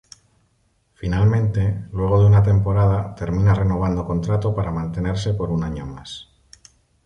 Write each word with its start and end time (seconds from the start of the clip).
Finalmente, 0.95 1.85
luego 1.91 2.19
de 2.19 2.25
una 2.25 2.41
temporada, 2.41 3.13
termina 3.13 3.53
renovando 3.53 4.03
contrato 4.07 4.55
para 4.55 4.71
mantenerse 4.71 5.35
por 5.35 5.51
un 5.51 5.63
año 5.63 5.85
más. 5.85 6.27